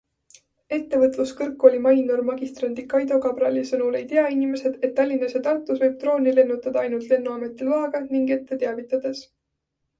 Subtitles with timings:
[0.75, 6.37] Ettevõtluskõrgkooli Mainor magistrandi Kaido Kabrali sõnul ei tea inimesed, et Tallinnas ja Tartus võib drooni
[6.41, 9.25] lennutada ainult Lennuameti loaga ning ette teavitades.